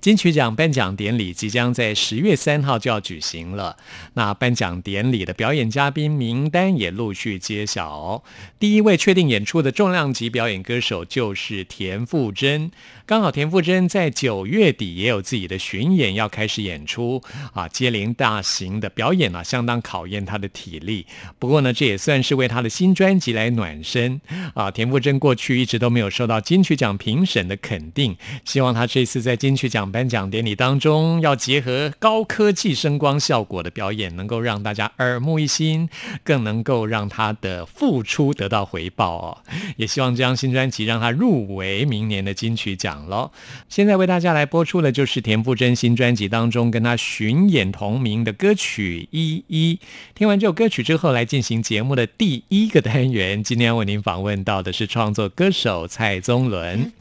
[0.00, 3.76] 金曲奖颁奖典礼即将在十月三号就要举行了，
[4.14, 8.24] 那颁奖典礼的表演嘉宾名单也陆续揭晓。
[8.58, 12.70] 第一位确定演出的重量级表演歌手就是田馥甄，
[13.04, 17.22] 刚好田馥甄在九月底也有自己的巡演要开始演出
[17.52, 21.04] 啊，接连大型的表演啊，相当考验他的体力。
[21.38, 24.18] 不过呢，这也算是为他的新专辑来暖身
[24.54, 24.70] 啊。
[24.70, 28.16] 田馥甄过去一直都没有受到金曲奖评审的肯定，
[28.46, 29.89] 希望他这次在金曲奖。
[29.90, 35.88] 颁奖典礼当中，要结合高科技声光效果的表演，能够让大家耳目一新，
[36.22, 39.38] 更能够让他的付出得到回报哦。
[39.76, 43.30] 也希望这张新专辑让他入围明年的金曲奖喽。
[43.68, 49.74] 现在为大家来播出的就是田馥甄新专辑当中跟他巡演同名的歌曲《一一》。
[50.14, 53.42] 听完这首歌曲之后，来进行节目的第一个单元。
[53.42, 56.92] 今天为您访问到的是创作歌手蔡宗伦。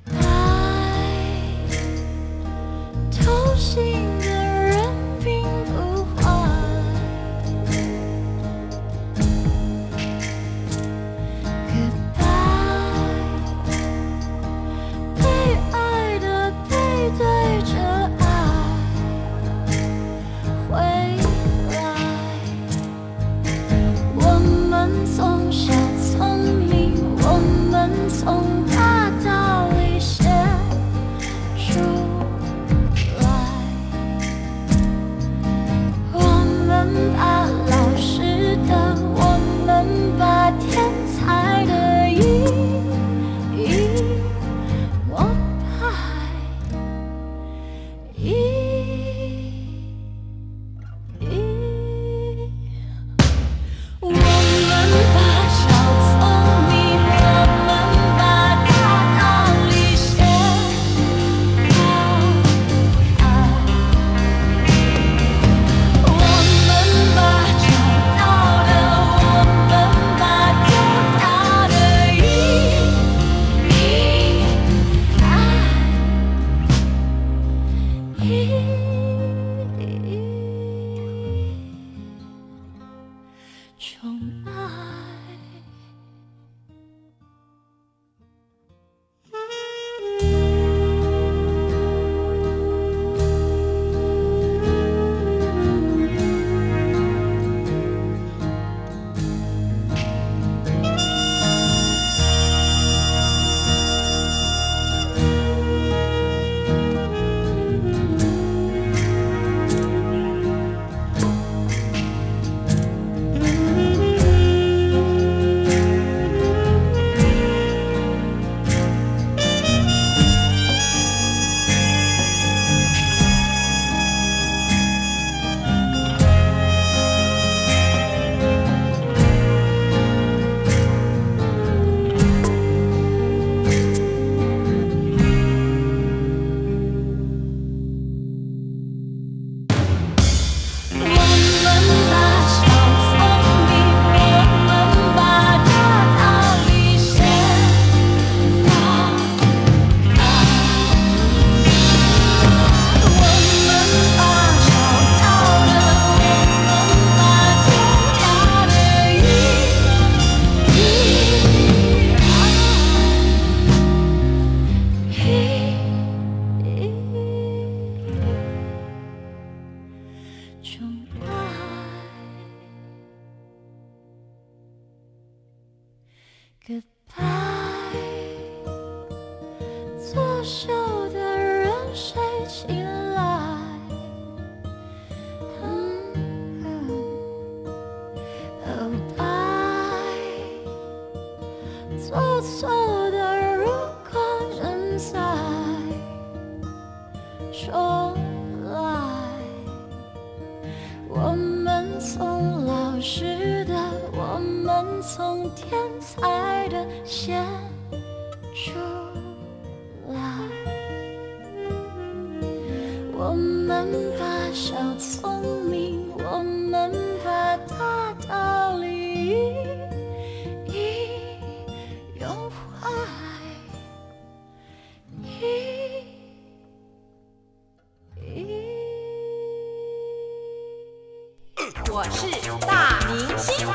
[231.91, 232.27] 我是
[232.67, 233.67] 大明星。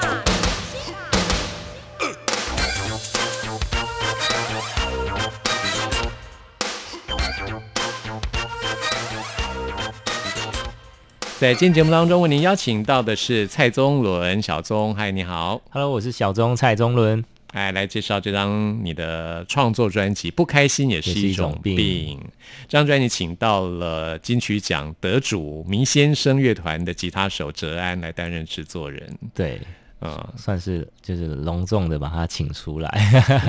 [11.40, 17.24] 在今天节目当中，为您邀请到的是蔡宗伦，小宗，嗨，你好，Hello，我是小宗蔡宗伦。
[17.54, 21.84] 哎，来介绍这张你的创作专辑《不开心也是一一种病》种
[22.18, 22.20] 病
[22.66, 29.08] 这张专辑请到了金曲奖得主明先生乐团的吉他手哲安来担任制作人。
[29.32, 29.60] 对，
[30.00, 32.90] 嗯，算是就是隆重的把他请出来。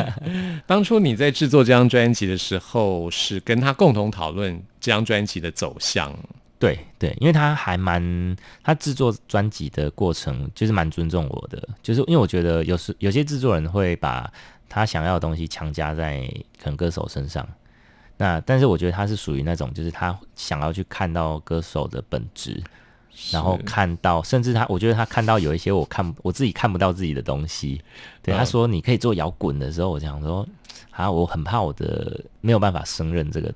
[0.68, 6.16] 当初你在制作这张专辑的时候，是跟他共同讨论这张专辑的走向。
[6.58, 14.32] 对对，因为他还蛮他制作专辑的过程就是蛮尊重我的，就是因为我觉得有时有些制作人会把
[14.70, 16.22] 他想要的东西强加在
[16.62, 17.48] 可能歌手身上。
[18.18, 22.64] 那但是我觉得他是属于那种，就是他想要去看到歌手的本质，
[23.30, 27.82] 然后看到，甚至他，我觉得他看到有一些我看我自己看不到自己的东西。
[28.24, 30.48] 对，嗯他说你可以做摇滚的时候，我想说，
[30.92, 33.54] 啊，我很怕我的没有办法胜任这个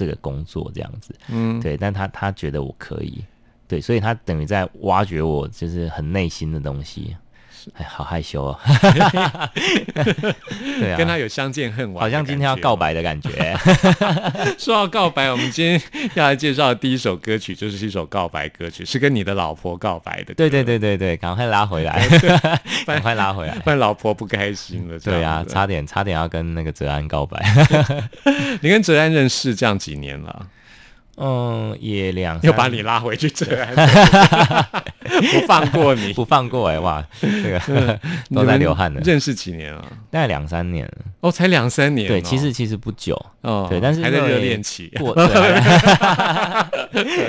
[0.00, 1.14] 这个工作这样子。
[1.28, 3.22] 嗯，对，但他他觉得我可以，
[3.68, 7.14] 对，所以他等于在挖掘我就是很内心的东西。
[7.74, 8.58] 哎，好害羞哦。
[10.80, 12.80] 对啊，跟他有相见恨晚，好像今天要告。
[12.80, 13.54] 白的感觉。
[14.56, 15.78] 说到告白，我们今天
[16.14, 20.34] 要来介绍的第一首歌曲就是一首告白歌曲，是跟你的老婆告白的歌。
[20.34, 22.02] 对对对对对，赶快拉回来，
[22.86, 23.54] 赶快拉回来。
[23.56, 24.98] 不然老婆不开心了。
[24.98, 27.38] 这对啊，差点差点要跟那个哲安告白。
[28.62, 30.46] 你跟哲安认识这样几年了，
[31.22, 33.74] 嗯，也两三又把你拉回去哲安，
[35.30, 38.00] 不放过你， 不放过哎、哇，这个
[38.34, 39.84] 都在流汗了，认识几年了？
[40.10, 40.94] 大概两三年了。
[41.20, 42.08] 哦，才两三年哦。
[42.08, 44.88] 对，其实其实不久，哦，对但是还在热恋期。
[44.98, 45.26] 过对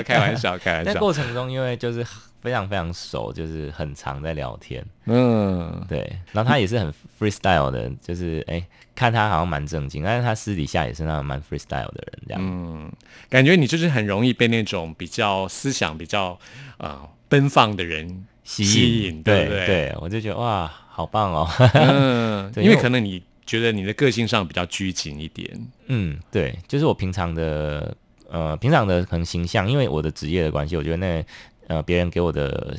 [0.02, 0.98] 开玩笑，开玩在笑。
[0.98, 2.02] 过程中，因为就是
[2.40, 6.90] 非常非常熟，就是很常在聊天，嗯，对，然后他也是很
[7.20, 12.40] freestyle 的，就是哎、看他好像蛮正经，但是他私底下也是那种蛮 freestyle 的人，这样。
[12.42, 12.90] 嗯，
[13.28, 16.38] 感觉你就是很容易被那种比较思想比较
[16.78, 21.48] 呃奔放的人吸吸引对对不对对，我就觉得哇，好棒哦。
[21.74, 25.48] 嗯， 因为可能你觉得你的个性上比较拘谨一点，
[25.86, 27.96] 嗯，对，就是我平常的
[28.28, 31.24] 呃平常的可能形象，因为我的职业的关系，我觉得那
[31.68, 32.76] 呃别人给我的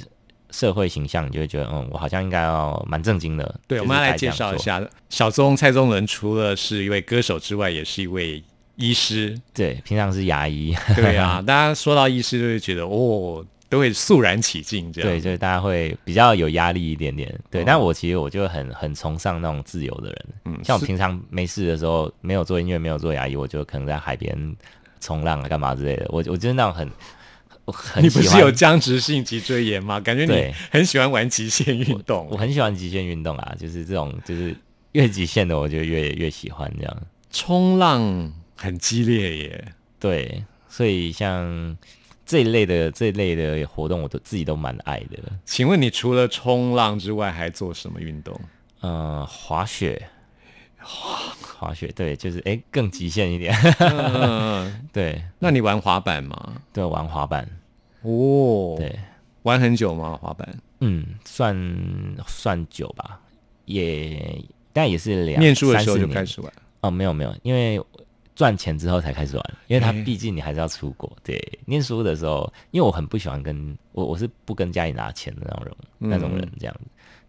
[0.53, 3.43] 社会形象，你就会觉得嗯，我好像应该要蛮正经的。
[3.67, 4.15] 对，就是我们要来。
[4.15, 8.41] 介绍一下小宗蔡宗伦，除了是一位歌手之外，也是一位
[8.75, 9.37] 医师。
[9.53, 15.09] 对，平常是牙医，对啊， 大家说到医师就会觉得哦，都会肃然起敬这样。
[15.09, 17.27] 对，就是大家会比较有压力一点点。
[17.49, 20.25] 对，哦但我其实我就很很崇尚那种自由的人。
[20.45, 24.55] 嗯像我平常没事的时候，没有做音乐，没有做牙医，我就可能在海边
[25.01, 26.05] 冲浪啊，干嘛之类的。
[26.09, 26.87] 我我就是那种很
[27.65, 29.99] 我很你不是有僵直性脊椎炎吗？
[29.99, 32.27] 感觉你很喜欢玩极限运动。
[32.29, 34.55] 我很喜欢极限运动啊，就是这种就是
[34.91, 37.01] 越极限的，我就越越喜欢这样。
[37.31, 39.65] 冲浪很激烈耶。
[39.99, 41.77] 对，所以像
[42.25, 45.17] 这一类的这一类的活动，我都自己都蛮爱的。
[45.45, 48.37] 请问你除了冲浪之外，还做什么运动？
[48.81, 50.09] 呃，滑雪，
[50.83, 53.53] 滑雪，对，就是哎更极限一点。
[53.79, 56.55] 嗯， 对，那你玩滑板吗？
[56.71, 57.47] 对，玩滑板，
[58.01, 58.97] 哦，对，
[59.43, 60.17] 玩很久吗？
[60.21, 60.57] 滑板？
[60.81, 61.55] 嗯，算
[62.27, 63.19] 算久吧，
[63.65, 66.51] 也但也是两念书的时候就开始玩。
[66.81, 67.81] 哦，没有没有，因为
[68.35, 71.09] 赚钱之后才开始玩，因为他哎毕竟你还是要出国。
[71.23, 76.81] 对，念书的时候，因为我很不喜欢跟我我是不跟家里拿钱的那种人，那种人嗯这样子。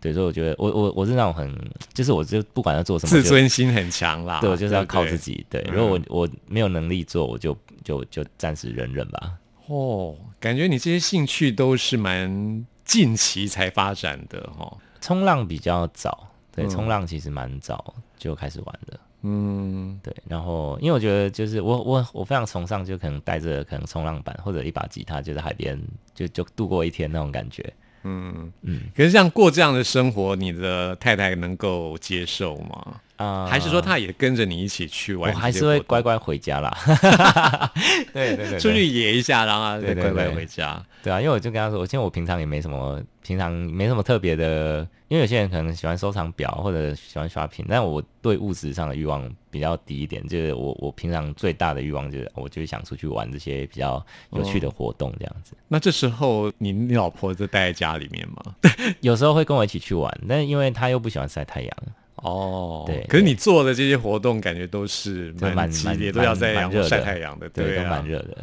[0.05, 1.51] 对，所以我觉得我我我是那种很，
[1.95, 4.39] 就是我就不管要做什么，自尊心很强啦。
[4.43, 5.47] 对我就是要靠自己。
[5.49, 9.33] 对，嗯如果我我没有能力做，我就就就暂时忍忍吧。
[9.69, 14.77] 哦，感觉你这些兴趣都是蛮近期才发展的哦。
[15.01, 19.01] 冲浪比较早，对，嗯冲浪其实蛮早就开始玩的。
[19.23, 25.81] 嗯，对，然后因为我觉得就是我我我非常崇尚，就可能带着可能冲浪板或者一把吉他，就在海边
[26.15, 27.73] 就就度过一天那种感觉。
[28.05, 33.01] 嗯嗯可是像过这样的生活，你的太太能够接受吗？
[33.17, 35.33] 啊、还是说他也跟着你一起去玩？
[35.33, 36.03] 我还是会乖。
[36.03, 36.71] 乖回家啦。
[38.13, 40.85] 对对对出去野一下，然后乖乖回家。
[41.03, 55.55] 对啊，因为我就跟他说，我现在我平常也没什么，平常没什么特别的，因为有些人可能喜欢收藏表或者喜欢 shopping，但我对物质上的欲望比较低一点，就是我我平常最大的欲望就是我就是想出去玩这些比较有趣的活动这样子。
[55.69, 58.55] 那这时候你你老婆就待在家里面吗？
[59.01, 61.71] 有时候会跟我一起去玩，但因为她又不喜欢晒太阳，
[62.17, 68.07] 哦，对可是你做的这些活动，感觉都是蛮激烈，蛮都要在阳光晒太阳的，对，啊都蛮。
[68.07, 68.39] 热的。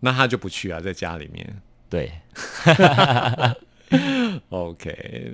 [0.00, 1.56] 那他就不去啊，在家里面。
[1.88, 2.12] 对，
[4.50, 5.32] OK，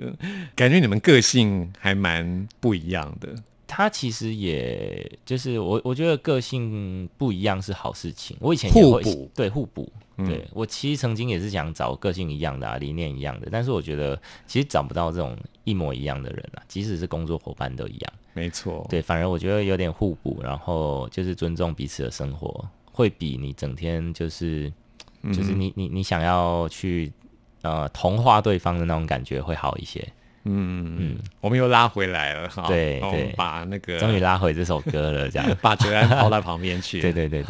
[0.55, 3.29] 感觉你们个性还蛮不一样的。
[3.65, 8.37] 他其实也就是我，我觉得个性不一样是好事情。
[8.39, 18.13] 我以前也会互补对互补，嗯对我其实曾经也是想找个性一样的、啊、理念一样的，但是我觉得其实找不到这种一模一样的人啊，即使是工作伙伴都一样。
[18.33, 24.71] 没错，对，反而我觉得有点互补，然后就是尊重彼此的生活，会比你整天就是
[25.21, 27.11] 嗯就是你你你想要去
[27.61, 30.07] 呃同化对方的那种感觉会好一些。
[30.43, 32.65] 嗯嗯，我们又拉回来了哈。
[32.67, 35.47] 对对把那个终于拉回这首歌了，这样。
[35.61, 37.01] 把哲安抛到旁边去。
[37.01, 37.43] 对对对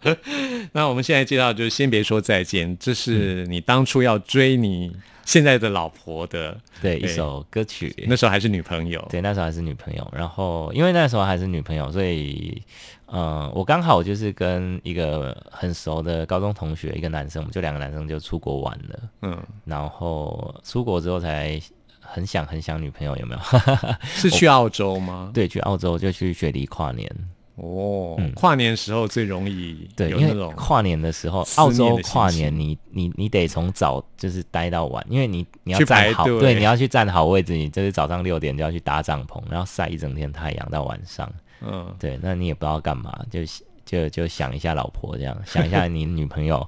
[0.00, 0.16] 对，
[0.72, 7.94] 那我们现在介绍就是先别说再见，这是你当初要追你现在的老婆的，对一首歌曲。
[8.06, 9.04] 那时候还是女朋友。
[9.10, 12.62] 对，那时候还是女朋友，然后因为那时候还是女朋友，所以，
[13.06, 21.60] 嗯、我刚好就是跟一个很熟的高中同学，一个男生，我们就两个男生就出国玩了，嗯，然后出国之后才
[22.08, 23.40] 很想很想女朋友，有没有？
[24.04, 25.30] 是去澳洲吗？
[25.34, 27.10] 对，去澳洲就去雪梨跨年，
[27.56, 41.30] 哦，跨年时候最容易嗯对，因为跨年的时候，澳洲跨年你你你得从早就是待到晚，因为你你要去站好，对，你要去站好位置，你就是早上六点就要去搭帐篷，然后晒一整天太阳到晚上。
[41.62, 43.40] 嗯，对，那你也不知道干嘛，就
[43.86, 46.66] 就就想一下老婆这样， 想一下你女朋友，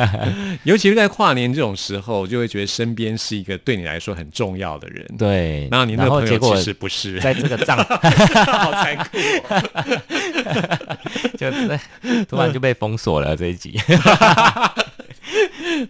[0.64, 9.18] 尤其是在跨年这种时候，就会觉得身边是一个对你来说很重要的人。，对，然后你那然个朋友后结果其实不是，在这个帐， 好残酷
[9.48, 10.00] 哦。
[11.36, 11.78] 就在
[12.28, 13.78] 突然就被封锁了这一集。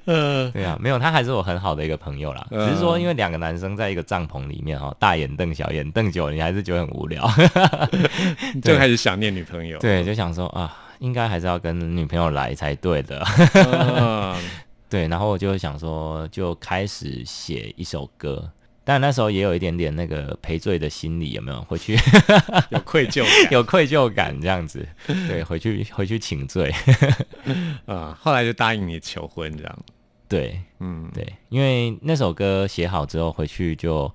[0.06, 2.46] 呃，对啊，没有，他还是我很好的一个朋友啦。
[2.50, 7.30] 只是说，因为两个男生在一个帐篷里面哈，大眼瞪小眼，瞪久了你还是觉得很无聊。
[8.62, 9.78] 就开始想念女朋友。
[9.78, 10.63] 对，就想说啊，
[11.04, 13.22] 应该还是要跟女朋友来才对的。
[13.54, 14.34] 嗯，
[14.88, 18.50] 对，然后我就想说，就开始写一首歌。
[18.86, 21.60] 但那时候也有一点点那个赔罪的心理，有没有？
[21.62, 21.96] 回去
[22.70, 23.52] 有愧疚感。
[23.52, 26.72] 有愧疚感这样子，对，回去回去请罪，
[27.86, 29.78] 啊、后来就答应你求婚这样。
[30.28, 34.12] 对嗯，对，因为那首歌写好之后回去就，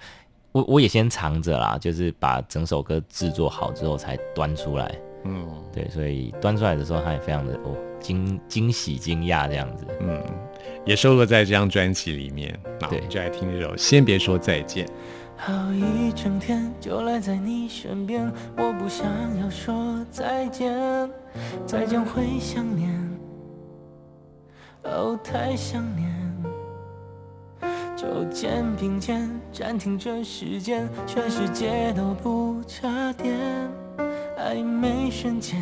[0.51, 4.96] 我我也先藏着啦，就是把整首歌制作好之后才端出来，
[5.29, 10.21] 嗯对，所以端出来的时候他也非常的哦惊惊喜惊讶这样子，嗯，
[10.86, 12.57] 也收录在这张专辑里面。
[12.79, 14.86] 那我们对就来听这首《先别说再见》。
[15.41, 19.07] 好一整天就赖在你身边，我不想
[19.39, 20.77] 要说再见，
[21.65, 23.17] 再见会想念，
[24.83, 26.18] 哦，太想念。
[28.00, 33.36] 就肩并肩暂停这时间，全世界都不插电，
[34.38, 35.60] 暧昧瞬间，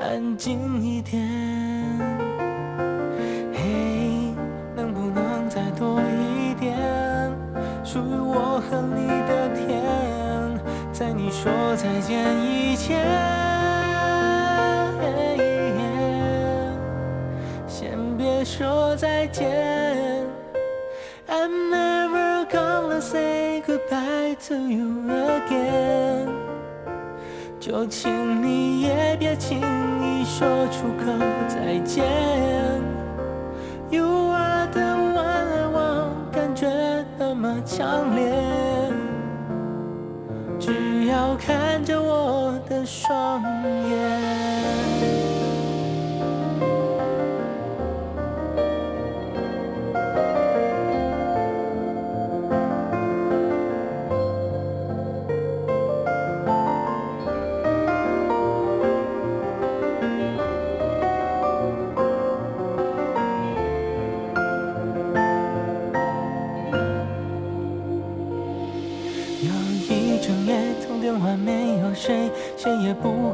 [0.00, 1.22] 安静一点。
[3.52, 4.32] 嘿，
[4.74, 6.78] 能不能再多一点？
[7.84, 9.84] 属于我和你的甜，
[10.94, 13.06] 在你说再见以前，
[17.66, 19.87] 先别说再见。
[21.48, 26.28] I'm never gonna say goodbye to you again。
[27.58, 31.10] 就请你也别轻易说出口
[31.48, 32.04] 再见。
[33.88, 36.68] You are the one I want，感觉
[37.18, 38.92] 那么强烈。
[40.60, 43.42] 只要看着我的双
[43.88, 44.37] 眼。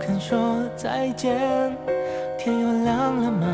[0.06, 0.38] 肯说
[0.76, 1.34] 再见。
[2.38, 3.46] 天又亮了吗？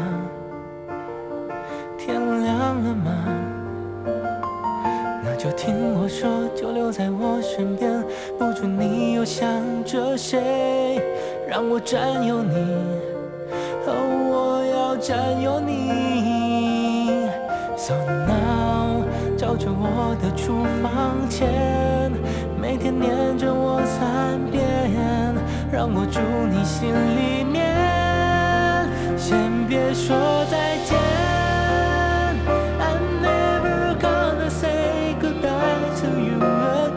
[1.96, 3.12] 天亮了吗？
[5.22, 8.02] 那就听我说，就留在我身边，
[8.36, 9.48] 不准你又想
[9.84, 11.00] 着谁，
[11.48, 12.56] 让我占有你，
[13.86, 13.94] 哦，
[14.32, 17.30] 我要占有你。
[17.76, 17.94] So
[18.26, 19.04] now，
[19.38, 22.10] 照着我的厨房前，
[22.60, 24.66] 每天念着我三遍，
[25.72, 27.70] 让我住你心里面。
[29.16, 30.98] 先别说再见
[32.80, 36.38] ，I'm never gonna say goodbye to you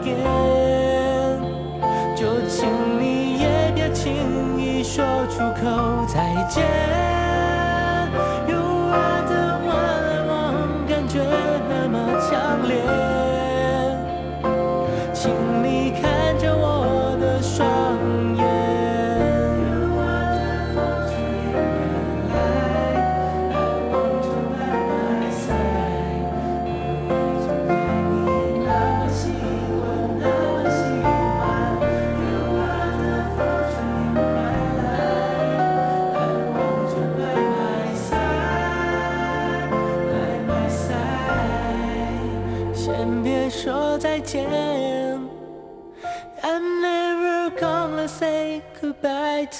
[0.02, 1.40] again。
[2.16, 2.68] 就请
[3.00, 6.93] 你也别轻易说出口再见。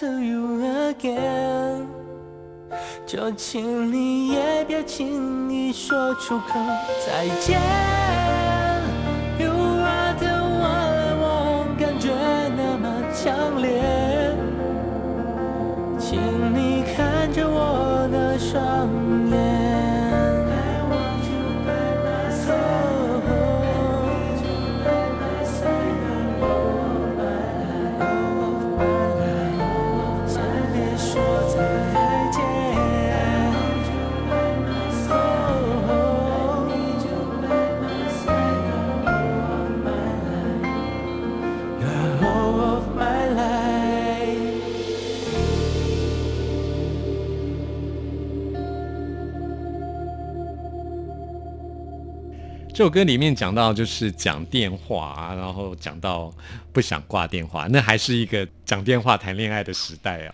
[0.04, 1.86] To you again。
[3.06, 6.60] 就请你也别轻易说出口
[7.06, 8.03] 再见。
[52.74, 56.34] 这首歌里面讲到就是讲电话啊，然后讲到
[56.72, 60.32] 不想挂电话，那还是一个讲电话谈恋爱的时代哦。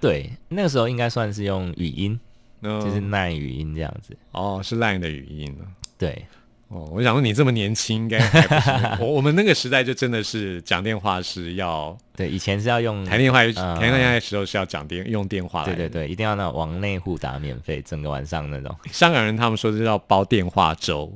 [0.00, 2.18] 对，那个时候应该算是用语音，
[2.62, 4.16] 嗯就是耐语音这样子。
[4.32, 5.64] 哦，是 LINE 的语音呢。
[5.96, 6.26] 对，
[6.66, 8.54] 哦，我想说你这么年轻，应该还不
[8.96, 15.66] 是 我我们那个时代就真的是讲电话是要 对，以前是要用谈恋爱，嗯谈恋爱的时候是要讲电用电话来。
[15.66, 18.74] 对对，对，一定要那种往内户打免费，整个晚上那种。
[18.90, 21.12] 香港人他们说是要包电话粥，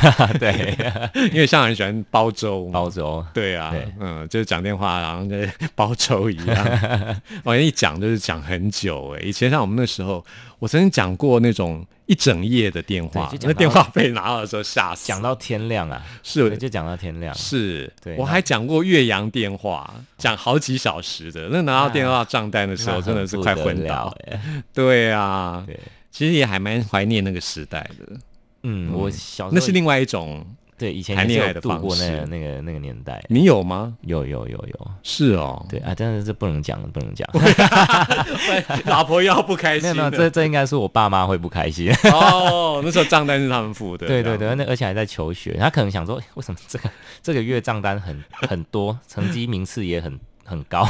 [0.38, 0.76] 对，
[1.32, 2.88] 因为香港人喜欢煲粥煲。
[2.88, 3.24] 粥。
[3.32, 5.36] 对啊对，嗯，就是讲电话，然后就
[5.74, 6.80] 煲粥一样。
[7.44, 9.20] 我一讲就是讲很久哎。
[9.22, 10.24] 以前像我们那时候，
[10.58, 15.06] 我曾经讲过那种一整夜的电话那电话费拿到的时候吓死。
[15.06, 17.34] 讲到天亮啊，是对，就讲到天亮。
[17.34, 21.48] 是，对我还讲过岳阳电话，讲好几小时的。
[21.50, 24.14] 那拿到电话账单的时候，真的是快昏倒。
[24.74, 25.78] 对啊，对，
[26.10, 28.16] 其实也还蛮怀念那个时代的。
[28.62, 30.44] 嗯，我小时候那是另外一种，
[30.78, 33.22] 对以前谈恋爱的方式过那个那个那个年代。
[33.28, 33.94] 你有吗？
[34.02, 37.28] 有有有有，是哦，对啊，但是这不能讲，不能讲。
[38.86, 40.18] 老婆要不开没有没有，心的。
[40.18, 41.92] 这这应该是我爸妈会不开心。
[42.12, 44.06] 哦，那时候账单是他们付的。
[44.08, 46.90] 对对对，那而且还在求学，他可能想说，诶为什么这个
[47.22, 50.86] 这个月账单很很多，成绩名次也很很高，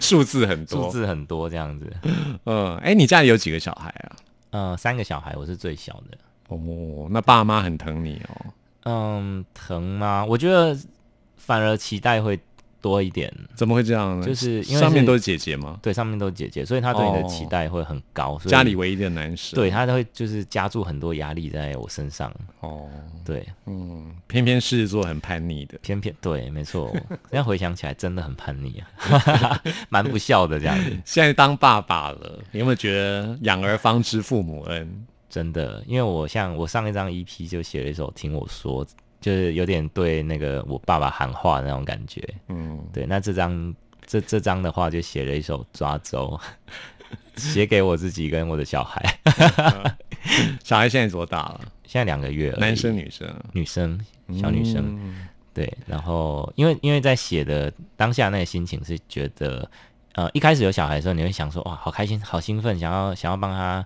[0.00, 0.90] 数字很数多。
[0.90, 1.90] 字很多这样子。
[2.44, 4.16] 嗯，哎，你家里有几个小孩啊？
[4.52, 6.16] 嗯，三个小孩，我是最小的。
[6.48, 8.46] 哦，那爸妈很疼你哦。
[8.84, 10.24] 嗯，疼吗？
[10.24, 10.74] 我觉得
[11.36, 12.38] 反而期待会
[12.82, 13.32] 多一点。
[13.54, 14.26] 怎么会这样呢？
[14.26, 15.78] 就是因为是上面都是姐姐吗？
[15.80, 18.38] 对，上面都是姐姐，所以他对你的哦期待会很高。
[18.38, 19.56] 所以家里唯一的男生。
[19.56, 22.30] 对他都会就是加注很多压力在我身上。
[22.60, 22.86] 哦，
[23.24, 25.78] 对，嗯，偏偏狮子座很叛逆的。
[25.80, 26.90] 偏偏对，没错。
[27.08, 30.90] 现在回想起来，真的很叛逆啊， 蛮不孝的这样子。
[31.04, 35.06] 现在当爸爸了，你有没有觉得养儿方知父母恩？
[35.30, 38.84] 真的，因为我像我上一张 EP 就写了一首《听我说》，
[39.22, 42.22] 就是有点对那个我爸爸喊话的那种感觉。
[42.48, 46.38] 嗯，对，那这张这这张的话就写了一首《抓周》，
[47.40, 49.02] 写给我自己跟我的小孩。
[50.62, 51.60] 小孩现在多大了？
[51.84, 53.34] 现在两个月男生女生？
[53.52, 53.98] 女生
[54.38, 54.84] 小女生。
[54.86, 59.70] 嗯对，然后因为因为在写的当下那个心情是觉得，
[60.14, 63.84] 呃，一开始有小孩的时候，你会想说，哇，好开心，好兴奋，想要想要帮他，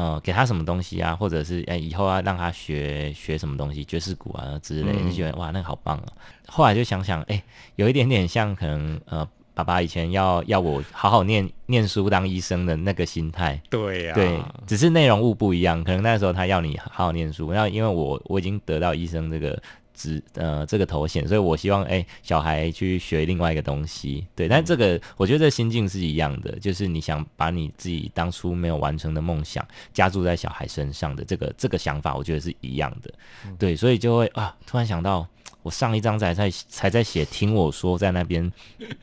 [0.00, 6.06] 呃，给他什么东西啊，或者是哎、以后要让他学学什么东西，爵士鼓啊之类，嗯就觉得哇，那个好棒啊。
[6.48, 7.42] 后来就想想，哎、
[7.76, 13.60] 有一点点像可能呃，爸爸以前要要我好好念念书当医生的那个心态。
[13.68, 19.62] 对呀、对，只是内容物不一样，可能那时候他要你好好念书，那因为我我已经得到医生这个
[20.00, 33.12] 职呃这个头衔，所以我希望哎、小孩去学另外一个东西，对，但这个我觉得这心境是一样的，就是你想把你自己当初没有完成的梦想加注在小孩身上的这个这个想法，我觉得是一样的，
[33.58, 35.26] 对，所以就会啊，突然想到。
[35.62, 38.50] 我上一章才在才在写，听我说，在那边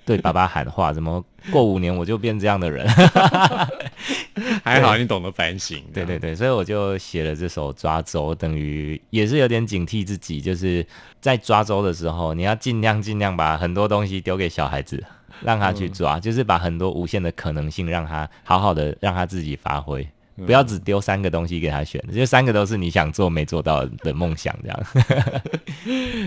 [0.06, 2.88] 对爸爸喊话，怎么过五年我就变这样的人？
[4.63, 5.84] 还好你懂得反省。
[5.93, 10.86] 对对对，所以我就写了这首《抓周》，等于也是有点警惕自己，就是
[11.22, 15.04] 在抓周的时候，你要尽量尽量把很多东西丢给小孩子，
[15.43, 20.08] 让他去抓，就是把很多无限的可能性让他好好的让他自己发挥。
[20.45, 24.86] 不要只丢三个东西给他选，这三个都是你想做没做到的梦想，这样。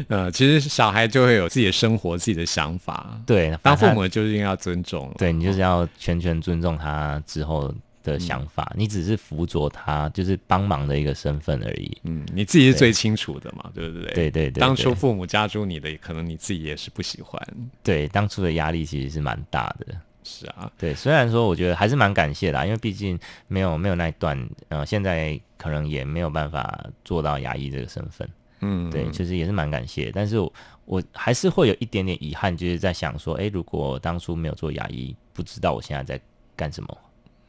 [0.08, 3.20] 呃，其实小孩就会有自己的生活、自己的想法。
[3.24, 5.12] 对，当父母就是应该要尊重。
[5.16, 11.96] 对你就是要全权尊重他之后的想法，你只是辅佐他，就是帮忙的一个身份而已。
[12.02, 14.12] 嗯，你自己是最清楚的嘛，对不对？
[14.12, 17.40] 对对对当初父母加诸你的，可能你自己也是不喜欢。
[17.82, 19.86] 对，当初的压力其实是蛮大的。
[20.22, 28.28] 是啊，对，虽然说我觉得还是蛮感谢的啊，因为毕竟没有没有那一段，呃，现在可能也没有办法做到牙医这个身份。
[28.62, 30.52] 嗯，对，其实也是蛮感谢，但是我
[30.84, 36.22] 我还是会有一点点遗憾，就是在想说，诶，如果当初没有做牙医，不知道我现在在
[36.54, 36.98] 干什么，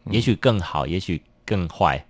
[0.05, 2.01] 也许更好，也许更坏，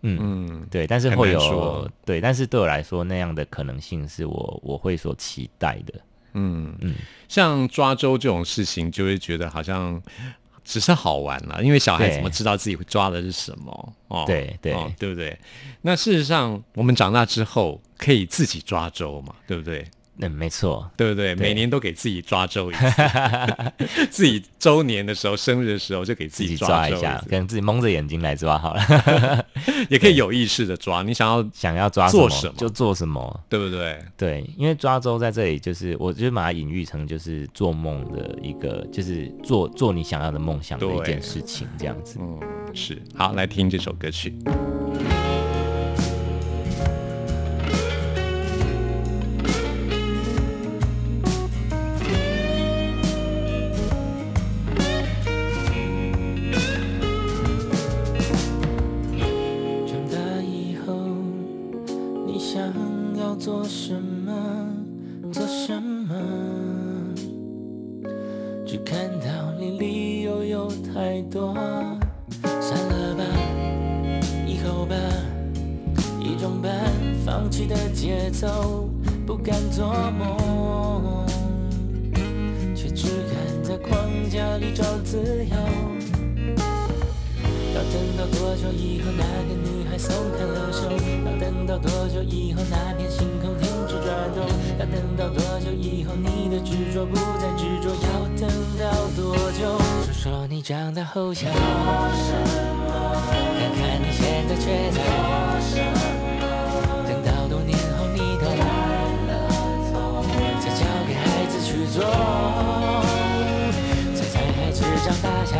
[0.00, 0.18] 嗯。
[0.20, 6.00] 嗯，对，但是会有对，但是对我来说，那样的可能性是我我会所期待的。
[6.34, 6.94] 嗯嗯
[7.28, 10.00] 像抓周这种事情，就会觉得好像
[10.64, 13.92] 只是好玩了，因为小孩对怎么知道自己会抓的是什么？
[14.08, 15.38] 哦，对对哦对不对？
[15.82, 19.86] 那事实上，我们长大之后可以自己抓周嘛，对不对？
[20.20, 21.34] 嗯，没错，对不对？
[21.34, 22.84] 每年都给自己抓周一次，
[24.10, 29.46] 自己周年的时候、生日的时候就给自自己己抓一下，可能自己蒙着眼睛来抓好了。
[29.88, 31.02] 也可以有意识的抓。
[31.02, 33.40] 你想要，想要抓做什么就做什么。
[33.48, 33.98] 对不对？
[34.16, 42.18] 对，因为抓周在这里，就是我就把它隐喻成就是做梦的一个，就是做做你想要的梦想的一件事情，这样子。
[42.20, 42.38] 嗯，
[42.74, 43.00] 是。
[43.14, 44.34] 好，来听这首歌曲。
[68.70, 69.26] 只看到
[69.58, 71.52] 你理由有太多，
[72.44, 73.24] 算了吧，
[74.46, 74.94] 以后吧，
[76.20, 76.72] 一种半
[77.26, 78.88] 放弃的节奏，
[79.26, 81.26] 不敢做梦，
[82.76, 85.99] 却只敢在框架里找自由。
[87.80, 90.82] 要等到多久以后，那个女孩松开了手？
[91.24, 94.44] 要等到多久以后，那片星空停止转动？
[94.78, 97.88] 要等到多久以后，你的执着不再执着？
[97.88, 98.46] 要等
[98.78, 98.84] 到
[99.16, 99.78] 多久？
[100.04, 102.36] 说说你长大后想做什
[102.84, 103.16] 么？
[103.56, 105.08] 看看你现在却在做
[105.64, 105.96] 什么？
[107.08, 108.60] 等到多年后你都来
[109.24, 109.32] 了，
[110.60, 112.04] 再交给孩子去做。
[114.14, 115.56] 猜猜孩子长大下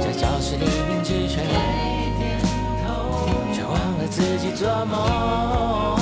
[0.00, 1.40] 在教室里面只学
[3.52, 6.01] 却忘了自己做梦。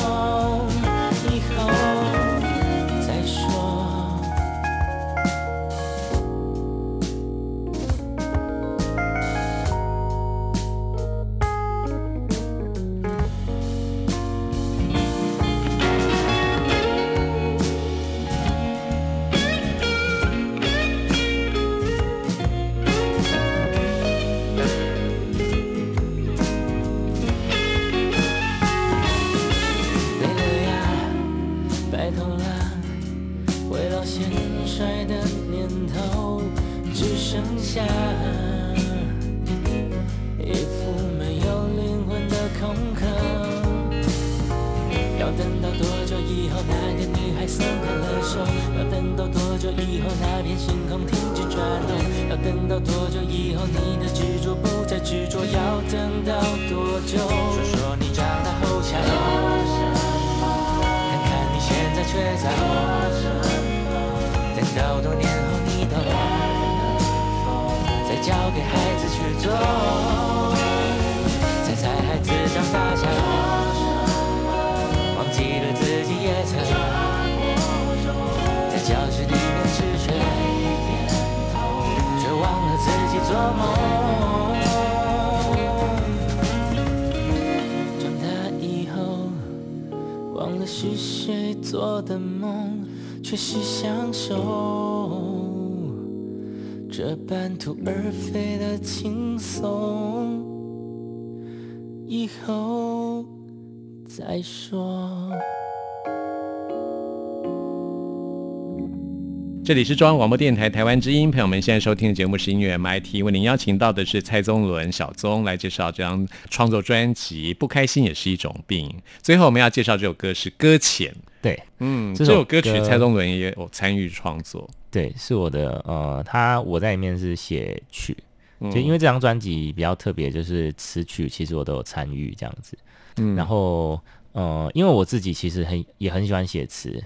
[109.70, 118.88] 这里是中央广播电台台湾之音，朋友们现在收听的节目是音乐 MIT，为您邀请到的是蔡宗伦小宗来介绍这张创作专辑《不开心也是一种病》。
[119.22, 128.16] 最后我们要介绍这首歌是《搁浅》，对，嗯，这首歌曲蔡宗伦也有参与创作，对，是我的呃，他我在里面是写曲，
[128.58, 128.68] 嗯。
[128.72, 132.76] 就因为这张专辑比较特别，就是词曲其实我都有参与这样子。
[133.18, 133.36] 嗯。
[133.36, 134.00] 然后
[134.32, 137.00] 呃，因为我自己其实很也很喜欢写词，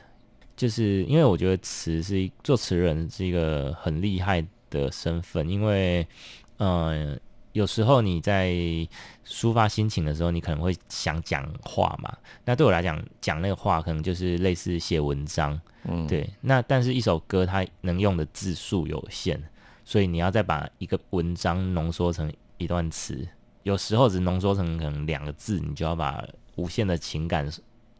[0.56, 6.06] 就是因为我觉得词是一作词人是一个很厉害的身份，因为
[6.58, 7.16] 呃
[7.52, 8.52] 有时候你在
[9.24, 12.12] 抒发心情的时候，你可能会想讲话嘛。
[12.44, 16.28] 那对我来讲，讲那个话可能就是类似写文章，嗯，对。
[16.40, 19.40] 那但是一首歌它能用的字数有限，
[19.84, 23.24] 所以你要再把一个文章浓缩成一段词，
[23.62, 27.48] 有时候只浓缩成可能两个字，你就要把无限的情感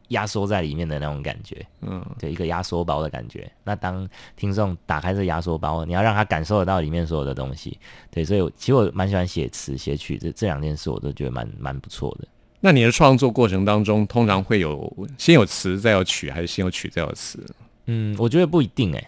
[0.09, 1.65] 压缩在里面的那种感觉。
[1.81, 3.51] 嗯，对，一个压缩包的感觉。
[3.63, 7.77] 那当听众打开这压缩包，你要让他感受得到里面所有的东西。
[8.11, 12.27] 对，所以我其实我蛮喜欢写词、写曲这这两件事，我都觉得蛮蛮不错的。
[12.61, 17.39] 那你的创作过程当中，通常会有先有词再有曲，还是先有曲再有词？
[17.85, 19.07] 嗯，我觉得不一定诶、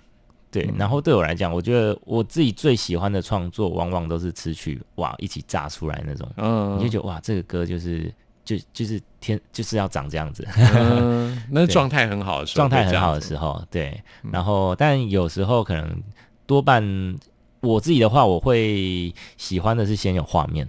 [0.52, 8.14] 对，然后对我来讲，我觉得我自己最喜欢的创作，往往都是词曲哇一起炸出来那种，嗯，你就觉得哇，这个歌就是
[8.48, 14.02] 就就是天就是要长这样子，嗯， 那状态很好的时候，状态很好的，时候，对。
[14.32, 16.02] 然后，但有时候可能
[16.46, 16.82] 多半
[17.60, 20.66] 我自己的话，我会喜欢的是先有画面。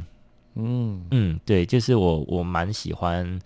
[0.57, 3.38] 嗯嗯，对，就是我我蛮喜欢，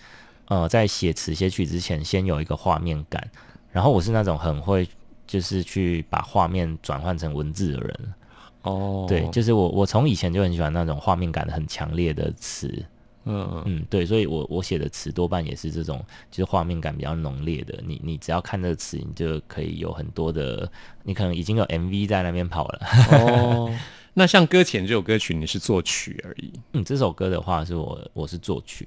[0.47, 3.31] 呃，在写词写曲之前，先有一个画面感。
[3.71, 4.89] 然后我是那种很会，
[5.27, 8.15] 就是去把画面转换成文字的人。
[8.63, 12.83] 哦，对，就是我我从以前就很喜欢那种画面感很强烈的词。
[13.25, 13.63] 嗯嗯。
[13.67, 17.83] 嗯，对，所以我我写的词多半也是这种，就是画面感比较浓烈的。
[17.87, 20.71] 你你只要看这个词，你就可以有很多的，
[21.03, 22.81] 你可能已经有 MV 在那边跑了。
[23.13, 23.75] 哦，
[24.15, 28.87] 那像《搁浅》这首歌曲，你是作曲而已，嗯，这首歌的话是我我是作曲，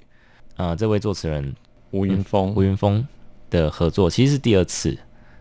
[0.56, 1.56] 呃，这位作词人
[1.92, 3.08] 吴云峰，吴云峰
[3.50, 4.98] 的合作其实是第二次，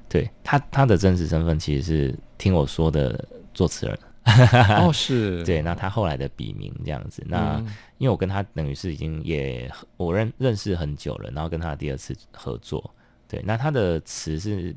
[0.08, 3.98] 对他他的真实身份其实是听我说的作词人，
[4.80, 7.66] 哦是， 对，那他后来的笔名这样子，那、嗯。
[7.98, 12.90] 因为我跟他等于是已经也我认认识很久了，然后跟他第二次合作，
[13.28, 14.74] 对，那他的词是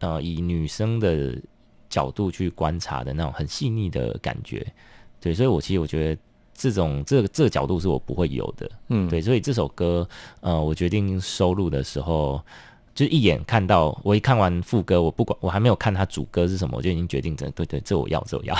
[0.00, 1.36] 呃以女生的
[1.88, 4.66] 角度去观察的那种很细腻的感觉，
[5.20, 6.20] 对，所以我其实我觉得
[6.52, 9.08] 这种这个这个角度是我不会有的，嗯。
[9.08, 10.06] 对，所以这首歌
[10.40, 12.40] 呃我决定收录的时候。
[12.96, 18.56] 就一眼看到，我一看完副歌，我不管我还没有看他主歌是什么，我就已经决定这对对，这我要，这我要。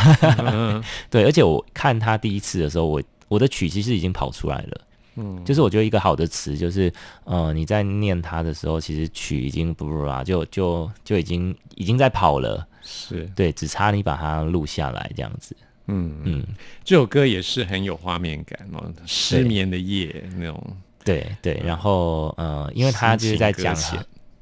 [0.53, 4.81] 嗯 对，而且我看他第一次的时候，我我的曲其实已经跑出来了。
[5.18, 6.92] 嗯就是我觉得一个好的词，就是
[7.25, 12.66] 呃你在念它的时候，其实曲已经不不啦，就就就已经已经在跑了。
[12.83, 15.57] 是，对，只差你把它录下来这样子。
[15.87, 16.46] 嗯嗯，嗯，
[16.85, 21.61] 这首歌也是很有画面感哦，失眠的夜那种，对对。
[21.64, 23.75] 然后呃，因为他就是在讲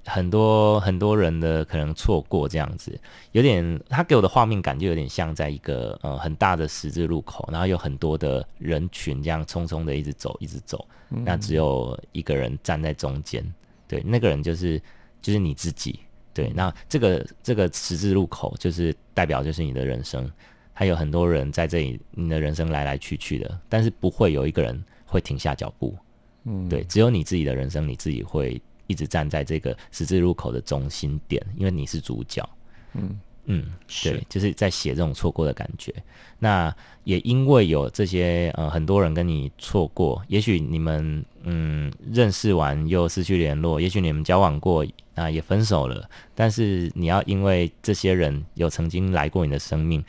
[0.06, 2.98] 很多很多人的可能错过这样子，
[3.32, 13.44] 有点他给我的画面感就有点像在一个呃很大的十字路口，然后有很多的人群这样匆匆的一直走一直走，那只有一个人站在中间，
[13.88, 14.80] 对，那个人就是
[15.22, 16.00] 就是你自己，
[16.34, 20.30] 对，那这个这个十字路口就是代表就是你的人生，
[20.72, 25.96] 还有很多人在这里，你的人生来来去去的，但是不会有一个人会停下脚步，
[26.44, 32.48] 嗯，对，只有你自己的人生，你自己会一直站在这个十字路口的中心点，因为你是主角。
[32.94, 33.66] 嗯嗯，
[34.02, 35.92] 对，就是在写这种错过的感觉。
[36.38, 50.02] 那也因为有这些呃很多人跟你错过，也许你们嗯认识完又失去联络，也许你们交往过啊、也分手了，但是你要因为这些人有曾经来过你的生命，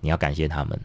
[0.00, 0.80] 你要感谢他们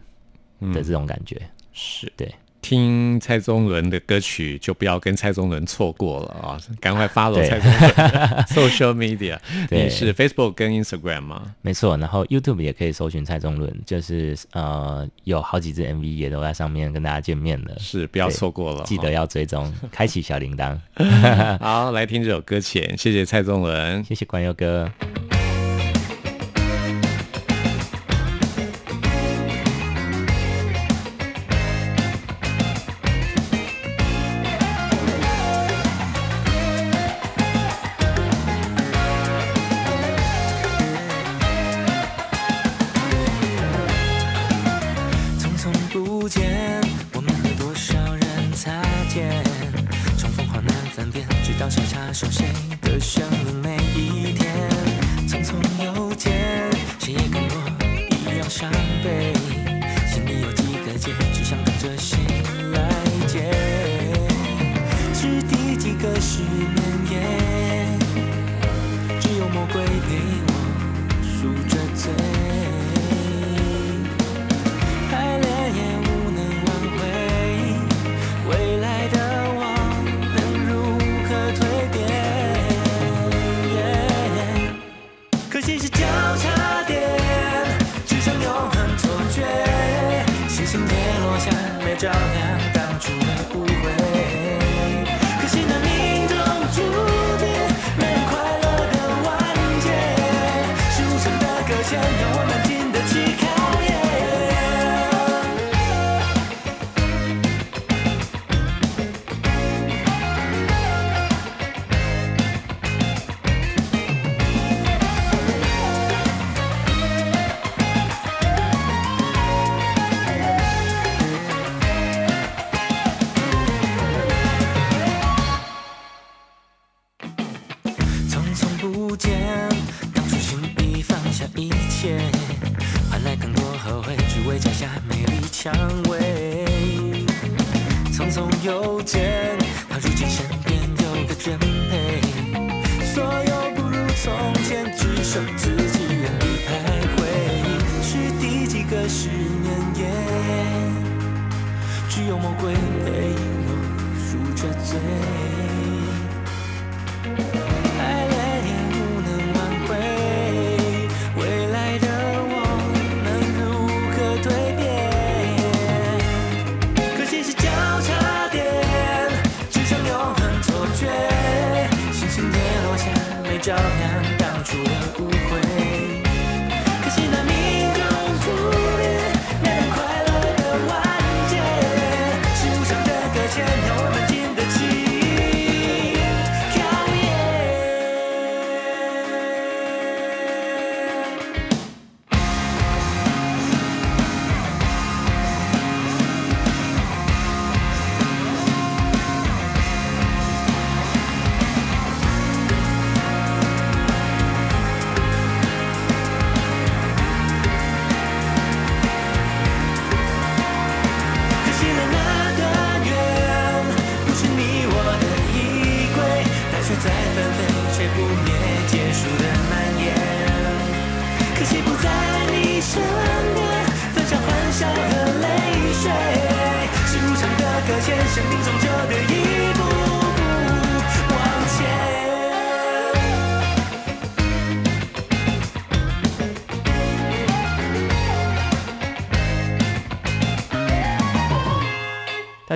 [0.74, 1.40] 的这种感觉。
[1.72, 2.32] 是对。
[2.60, 6.60] 听蔡宗伦的歌曲，就不要跟蔡宗伦错过了啊！
[6.80, 7.90] 赶快 follow 蔡宗伦
[8.48, 9.38] social media。
[9.70, 11.54] 你是 Facebook 跟 Instagram 吗？
[11.62, 18.82] 没错，然后 YouTube 也可以搜寻蔡宗伦，就是呃有好几支 MV 也都在上面跟大家见面了，是，不要对错过了。
[18.84, 20.76] 记得要追踪，开启小铃铛。
[21.60, 24.02] 好，来听这首歌前，谢谢蔡宗伦。
[24.04, 24.90] 谢谢关佑哥。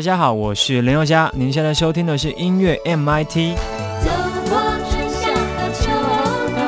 [0.03, 3.55] 家好，我是林宥嘉，您现在收听的是音乐 MIT。
[4.05, 4.11] 走
[4.51, 4.59] 过
[4.91, 5.93] 春夏和秋
[6.57, 6.59] 冬，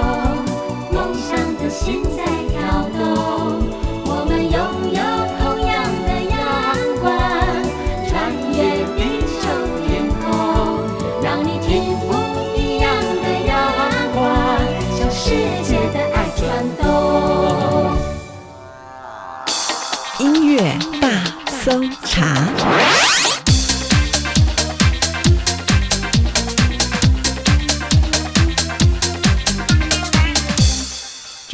[0.93, 2.55] 梦想的心在跳
[2.93, 3.03] 动。
[4.07, 4.55] 我们拥
[4.93, 5.01] 有
[5.41, 5.75] 同样
[6.07, 6.39] 的阳
[7.03, 7.11] 光，
[8.07, 8.13] 穿
[8.53, 8.57] 越
[8.95, 9.03] 地
[9.43, 9.43] 球
[9.85, 10.25] 天空，
[11.21, 11.67] 让你听
[12.07, 12.15] 不
[12.57, 12.87] 一样
[13.21, 13.53] 的阳
[14.15, 14.17] 光，
[14.97, 16.41] 向世界的爱转
[16.81, 16.87] 动。
[20.21, 20.23] 音
[20.55, 21.05] 乐大
[21.51, 22.84] 搜查。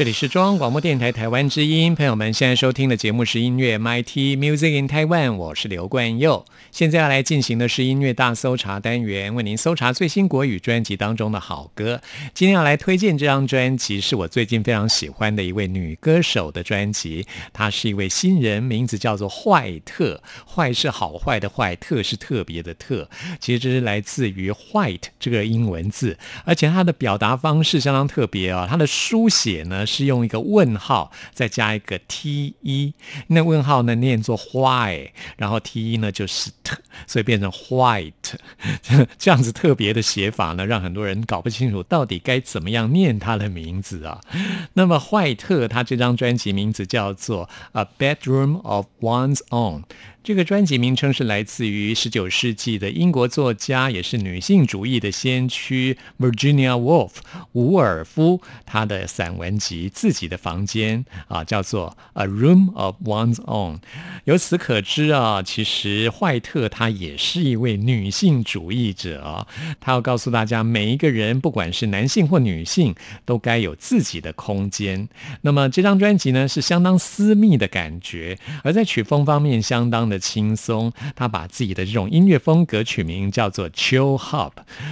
[0.01, 6.47] 这里是中央广播电台台湾之音，朋友们现在收听的节目是音乐 MIT Music in Taiwan，我是刘冠佑。
[6.71, 12.01] 现在要来进行的是音乐大搜查单元，为您搜查最新国语专辑当中的好歌。
[12.33, 17.27] 今天要来推荐这张专辑，是我最近非常喜欢的一位女歌手的专辑。
[17.53, 20.23] 她是一位新人，名字叫做坏特。
[20.47, 23.07] 坏是好坏的坏，特是特别的特。
[23.39, 26.17] 其实这是来自于 white 这个英文字，
[26.47, 32.95] 而且它的表达方式相当特别啊、它的书写呢是用一个问号再加一个 t 一，
[33.27, 36.77] 那问号呢念作 why，然后 t 一呢就是 t，
[37.07, 38.13] 所以变成 white，
[39.19, 44.21] 这样子特别的写法呢，让很多人搞不清楚到底该怎么样念他的名字啊。
[44.75, 49.83] 那么坏特他这张专辑名字叫做《A Bedroom of One's Own》。
[50.23, 57.13] 这个专辑名称是来自于十九世纪的英国作家，也是女性主义的先驱 Virginia Woolf
[57.53, 61.03] 伍尔夫，她的散文集《自己的房间》
[61.35, 63.77] 啊，叫做《A Room of One's Own》。
[64.25, 69.47] 由此可知啊，其实怀特她也是一位女性主义者啊，
[69.81, 72.95] 她要告诉大家，每一个人不管是男性或女性，
[73.25, 75.09] 都该有自己的空间。
[75.41, 80.93] 那么这张专辑呢，是相当私密的感觉，而在曲风方面相当的轻松。
[81.15, 84.51] 他把自己的这种音乐风格取名叫做 Chill Hop，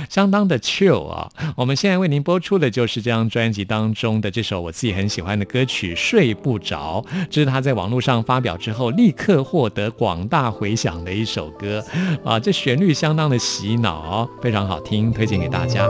[0.09, 1.29] 相当的 chill 啊。
[1.57, 11.85] 我们现在为您播出的就是这张专辑当中的这首我自己很喜欢的歌曲《睡不着》，这是他在网络上发表之后立刻获得广大回响的一首歌
[12.25, 12.39] 啊。
[12.39, 15.85] 这旋律相当的洗脑，非常好听，推荐给大家。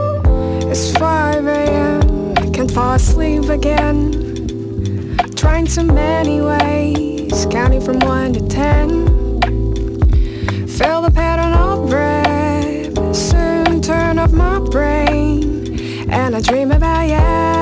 [0.63, 2.01] It's 5 a.m.
[2.53, 4.11] Can't can't fall asleep again.
[5.37, 9.18] Trying so many ways, counting from one to ten.
[10.79, 16.09] Feel the pattern of breath, soon turn off my brain.
[16.09, 17.58] And I dream about you,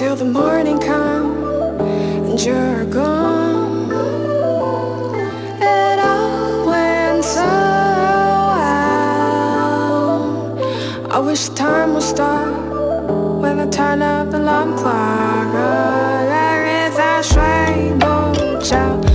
[0.00, 1.90] until the morning comes
[2.30, 3.90] and you're gone.
[5.60, 7.42] It all went so
[8.54, 9.50] well.
[11.10, 12.46] I wish time would stop
[13.42, 15.48] when I turn up the alarm clock.
[15.48, 19.07] Oh, there is a 睡不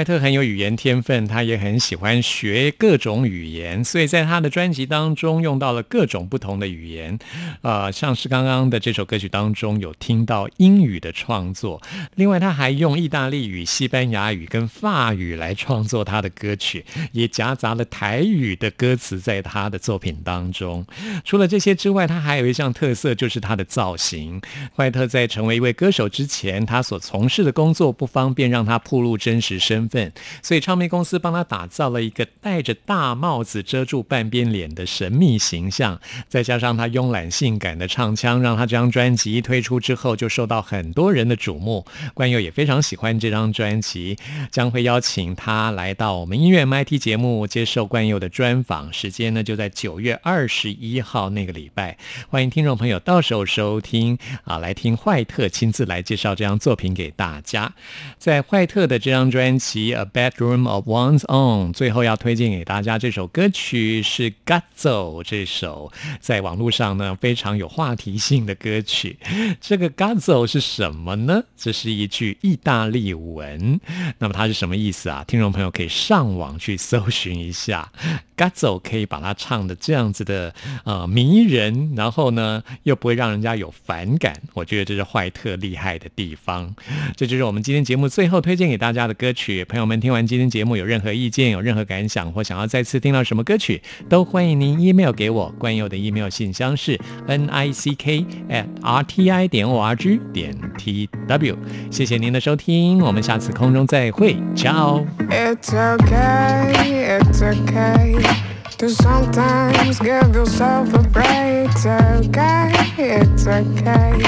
[0.00, 7.18] 怀特很有语言天分，他也很喜欢学各种语言，所以在他的专辑当中用到了各种不同的语言。
[7.60, 11.82] 呃，像是刚刚的这首歌曲当中有听到英语的创作，
[12.14, 16.82] 另外他还用意大利语、西班牙语跟法语来创作他的歌曲，
[17.12, 20.86] 也夹杂了台语的歌词在他的作品当中。
[21.26, 24.40] 除了这些之外，他还有一项特色就是他的造型。
[24.74, 30.12] 怀特在成为一位歌手之前，他所从事的工作不方便让他暴露真实身份，
[30.42, 41.84] 所以唱片公司帮他打造了一个戴着大帽子遮住半边脸的神秘形象，再加上他慵懒性感的唱腔，让他这张专辑推出之后就受到很多人的瞩目。
[42.14, 44.16] 关佑也非常喜欢这张专辑，
[44.50, 51.96] 将会邀请他来到我们音乐 MIT 节目接受关佑的专访，时间呢就在九月二十一号那个礼拜，
[52.28, 57.72] 欢迎听众朋友到时候收听啊，来听坏特亲自来介绍这张作品给大家。
[58.18, 64.62] 在坏特的这张专辑辑《A Bedroom of One's Own》，最后要推荐给大家这首歌曲是《Gazzo》
[65.22, 69.18] 这首在网络上呢非常有话题性的歌曲。
[69.60, 71.42] 这个 Gazzo 是什么呢？
[71.56, 73.80] 这是一句意大利文，
[74.18, 75.24] 那么它是什么意思啊？
[75.26, 77.90] 听众朋友可以上网去搜寻一下。
[78.36, 80.54] Gazzo 可以把它唱的这样子的
[80.84, 86.74] 呃迷人，然后呢又不会让人家有反感，我觉得这是坏特厉害的地方。
[87.16, 89.64] 这就是我们今天节目最后推荐给大家的歌曲。
[89.70, 95.48] 朋友们听完今天节目有任何意见、有任何感想或想要再次听到什么歌曲，都欢迎您 email 给我。
[95.60, 96.98] 关佑的 email 信箱是
[97.28, 101.56] n i c k at r t i 点 o r g 点 t w。
[101.88, 105.06] 谢谢您的收听，我们下次空中再会，ciao。
[105.30, 108.20] It's okay, it's okay
[108.78, 111.68] to sometimes give yourself a break.
[111.68, 114.20] It's okay, it's okay.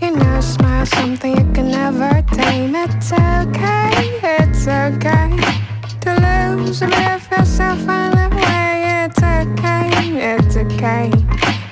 [0.00, 2.74] You know, smile something you can never tame.
[2.74, 3.90] It's okay,
[4.22, 5.30] it's okay
[6.00, 9.04] to lose a bit of yourself on the way.
[9.04, 9.90] It's okay,
[10.34, 11.10] it's okay.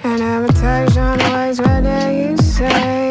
[0.04, 3.05] An invitation always what do you say?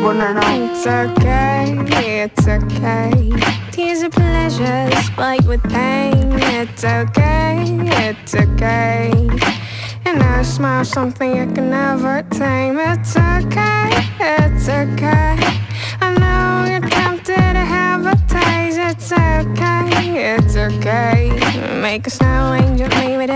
[0.00, 0.70] Buonanotte.
[0.70, 3.32] It's okay, it's okay.
[3.72, 6.32] Tears are pleasure, spiked with pain.
[6.34, 7.64] It's okay,
[8.06, 9.10] it's okay.
[10.04, 12.78] And I smile something I can never tame.
[12.78, 13.90] It's okay,
[14.20, 15.36] it's okay.
[16.00, 18.78] I know you're tempted to have a taste.
[18.78, 21.80] It's okay, it's okay.
[21.82, 23.26] Make a snow angel, maybe